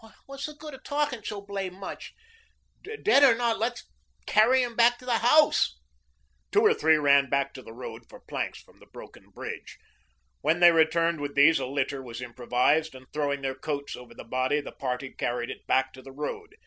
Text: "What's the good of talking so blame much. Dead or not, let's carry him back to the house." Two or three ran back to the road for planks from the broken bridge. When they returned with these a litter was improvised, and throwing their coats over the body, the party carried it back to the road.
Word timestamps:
"What's 0.25 0.47
the 0.47 0.55
good 0.55 0.73
of 0.73 0.83
talking 0.83 1.23
so 1.23 1.41
blame 1.41 1.75
much. 1.75 2.15
Dead 3.03 3.23
or 3.23 3.35
not, 3.35 3.59
let's 3.59 3.87
carry 4.25 4.63
him 4.63 4.75
back 4.75 4.97
to 4.97 5.05
the 5.05 5.19
house." 5.19 5.77
Two 6.51 6.61
or 6.61 6.73
three 6.73 6.95
ran 6.95 7.29
back 7.29 7.53
to 7.53 7.61
the 7.61 7.71
road 7.71 8.09
for 8.09 8.19
planks 8.19 8.59
from 8.63 8.79
the 8.79 8.87
broken 8.87 9.29
bridge. 9.29 9.77
When 10.41 10.59
they 10.59 10.71
returned 10.71 11.21
with 11.21 11.35
these 11.35 11.59
a 11.59 11.67
litter 11.67 12.01
was 12.01 12.19
improvised, 12.19 12.95
and 12.95 13.05
throwing 13.13 13.41
their 13.43 13.53
coats 13.53 13.95
over 13.95 14.15
the 14.15 14.23
body, 14.23 14.59
the 14.59 14.71
party 14.71 15.11
carried 15.13 15.51
it 15.51 15.67
back 15.67 15.93
to 15.93 16.01
the 16.01 16.11
road. 16.11 16.55